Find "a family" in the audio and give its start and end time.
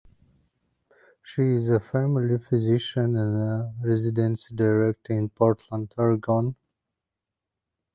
1.69-2.39